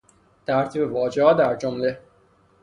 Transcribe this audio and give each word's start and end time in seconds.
ترتیب 0.45 0.91
واژهها 0.91 1.33
در 1.33 1.55
جمله 1.55 1.99